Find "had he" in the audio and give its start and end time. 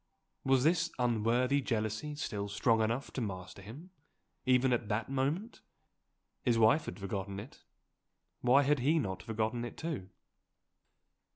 8.63-8.97